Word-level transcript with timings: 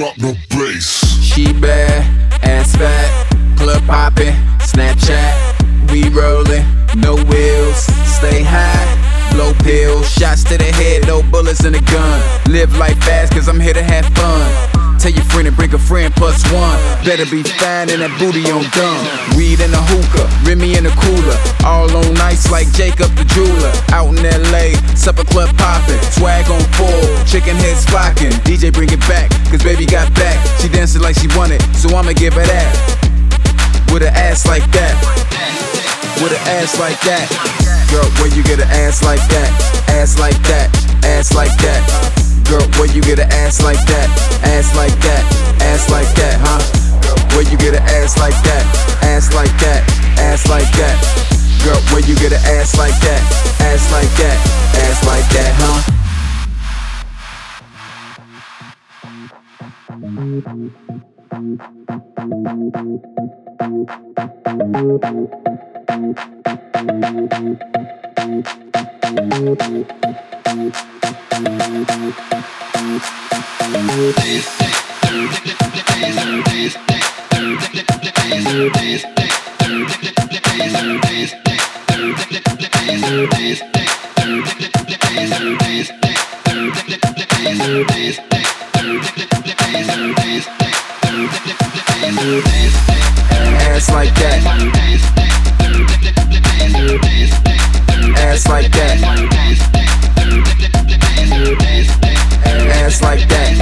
drop 0.00 0.16
the 0.16 0.34
bass. 0.48 1.04
She 1.22 1.52
bad, 1.52 2.02
ass 2.42 2.74
fat, 2.74 3.56
club 3.58 3.84
poppin', 3.86 4.32
Snapchat, 4.60 5.90
we 5.92 6.08
rollin', 6.08 6.64
no 6.96 7.16
wheels, 7.16 7.82
stay 8.06 8.42
high. 8.42 8.79
Blow 9.40 9.56
pills, 9.64 10.04
shots 10.04 10.44
to 10.52 10.58
the 10.58 10.68
head, 10.68 11.08
no 11.08 11.22
bullets 11.22 11.64
in 11.64 11.72
the 11.72 11.80
gun. 11.88 12.20
Live 12.52 12.76
life 12.76 13.00
fast, 13.00 13.32
cause 13.32 13.48
I'm 13.48 13.58
here 13.58 13.72
to 13.72 13.82
have 13.82 14.04
fun. 14.12 14.44
Tell 15.00 15.08
your 15.16 15.24
friend 15.32 15.48
to 15.48 15.52
bring 15.56 15.72
a 15.72 15.80
friend 15.80 16.12
plus 16.12 16.44
one. 16.52 16.76
Better 17.08 17.24
be 17.24 17.40
fine 17.56 17.88
in 17.88 18.04
that 18.04 18.12
booty 18.20 18.44
on 18.52 18.68
dumb. 18.76 19.00
Weed 19.40 19.64
in 19.64 19.72
the 19.72 19.80
hookah, 19.80 20.28
Remy 20.44 20.76
in 20.76 20.84
the 20.84 20.92
cooler. 20.92 21.38
All 21.64 21.88
on 21.88 22.12
nice 22.20 22.52
like 22.52 22.68
Jacob 22.76 23.08
the 23.16 23.24
jeweler. 23.24 23.72
Out 23.96 24.12
in 24.12 24.20
LA, 24.52 24.76
supper 24.92 25.24
club 25.24 25.48
popping. 25.56 25.96
Swag 26.12 26.44
on 26.52 26.60
full, 26.76 27.00
chicken 27.24 27.56
heads 27.64 27.88
flocking. 27.88 28.36
DJ 28.44 28.68
bring 28.68 28.92
it 28.92 29.00
back, 29.08 29.32
cause 29.48 29.64
baby 29.64 29.88
got 29.88 30.12
back. 30.20 30.36
She 30.60 30.68
dancing 30.68 31.00
like 31.00 31.16
she 31.16 31.32
wanted, 31.32 31.64
so 31.80 31.88
I'ma 31.96 32.12
give 32.12 32.36
her 32.36 32.44
that. 32.44 32.72
With 33.88 34.04
an 34.04 34.12
ass 34.12 34.44
like 34.44 34.68
that. 34.76 34.92
With 36.20 36.36
an 36.36 36.44
ass 36.60 36.76
like 36.76 37.00
that. 37.08 37.79
Girl, 37.90 38.06
where 38.22 38.30
you 38.30 38.42
get 38.44 38.60
an 38.62 38.70
ass 38.70 39.02
like 39.02 39.18
that? 39.34 39.50
Ass 39.98 40.18
like 40.18 40.38
that, 40.46 40.70
ass 41.02 41.34
like 41.34 41.50
that. 41.58 41.82
Girl, 42.46 42.62
where 42.78 42.86
you 42.86 43.02
get 43.02 43.18
an 43.18 43.26
ass 43.42 43.60
like 43.62 43.82
that? 43.90 44.06
Ass 44.46 44.74
like 44.76 44.94
that, 45.02 45.26
ass 45.62 45.90
like 45.90 46.06
that, 46.14 46.38
huh? 46.38 46.62
Where 47.34 47.42
you 47.42 47.58
get 47.58 47.74
an 47.74 47.82
ass 47.82 48.16
like 48.16 48.38
that? 48.46 48.62
Ass 49.02 49.34
like 49.34 49.50
that, 49.58 49.82
ass 50.18 50.48
like 50.48 50.70
that. 50.78 50.96
Girl, 51.66 51.82
where 51.90 52.06
you 52.06 52.14
get 52.14 52.32
an 52.32 52.38
ass 52.58 52.78
like 52.78 52.94
that? 53.02 53.22
Ass 53.58 53.90
like 53.90 54.10
that, 54.22 54.38
ass 54.78 55.02
like 55.06 55.26
that, 55.34 55.52
huh? 55.58 56.00
Ass 93.72 93.88
like 93.88 94.14
that. 94.16 94.29
Like 98.62 98.72
that. 98.72 99.00
Ass 102.84 103.02
like 103.02 103.28
that. 103.28 103.52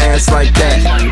Ass 0.00 0.30
like 0.30 0.54
that. 0.54 1.07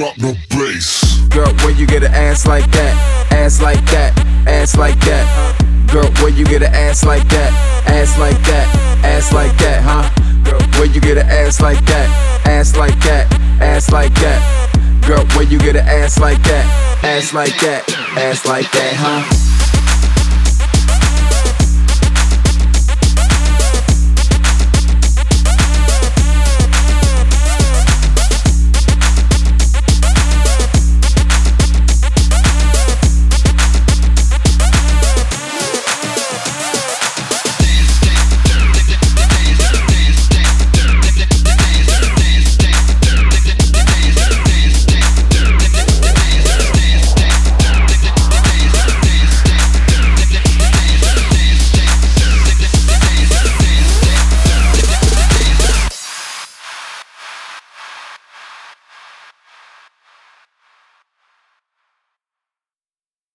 Drop 0.00 0.16
the 0.16 0.34
bass. 0.48 1.28
Girl, 1.28 1.52
where 1.56 1.72
you 1.72 1.86
get 1.86 2.02
an 2.02 2.14
ass 2.14 2.46
like 2.46 2.64
that? 2.70 3.28
Ass 3.32 3.60
like 3.60 3.84
that, 3.90 4.16
ass 4.48 4.74
like 4.74 4.98
that. 5.00 5.92
Girl, 5.92 6.10
where 6.24 6.30
you 6.30 6.46
get 6.46 6.62
an 6.62 6.72
ass 6.72 7.04
like 7.04 7.28
that? 7.28 7.52
Ass 7.86 8.18
like 8.18 8.38
that, 8.44 9.04
ass 9.04 9.30
like 9.30 9.54
that, 9.58 9.82
huh? 9.84 10.08
Girl, 10.42 10.62
where 10.80 10.86
you 10.86 11.02
get 11.02 11.18
an 11.18 11.28
ass 11.28 11.60
like 11.60 11.84
that? 11.84 12.46
Ass 12.46 12.78
like 12.78 12.98
that, 13.00 13.30
ass 13.60 13.92
like 13.92 14.14
that. 14.14 15.04
Girl, 15.06 15.26
where 15.36 15.44
you 15.44 15.58
get 15.58 15.76
an 15.76 15.86
ass 15.86 16.18
like 16.18 16.42
that? 16.44 17.04
Ass 17.04 17.34
like 17.34 17.54
that, 17.60 17.86
ass 18.16 18.46
like 18.46 18.72
that, 18.72 18.94
huh? 18.96 19.39